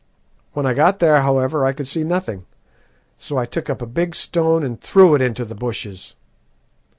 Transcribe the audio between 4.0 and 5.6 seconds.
stone and threw it into the